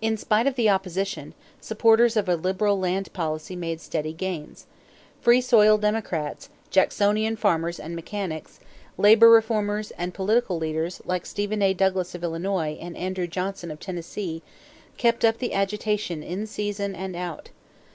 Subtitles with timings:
[0.00, 4.64] In spite of the opposition, supporters of a liberal land policy made steady gains.
[5.20, 8.58] Free soil Democrats, Jacksonian farmers and mechanics,
[8.96, 11.74] labor reformers, and political leaders, like Stephen A.
[11.74, 14.42] Douglas of Illinois and Andrew Johnson of Tennessee,
[14.96, 17.50] kept up the agitation in season and out.